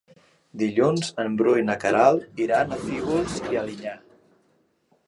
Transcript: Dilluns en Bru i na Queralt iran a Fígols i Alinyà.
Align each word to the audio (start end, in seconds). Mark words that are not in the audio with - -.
Dilluns 0.61 1.11
en 1.23 1.35
Bru 1.41 1.53
i 1.59 1.65
na 1.67 1.75
Queralt 1.85 2.43
iran 2.47 2.75
a 2.79 2.81
Fígols 2.87 3.39
i 3.53 3.63
Alinyà. 3.65 3.97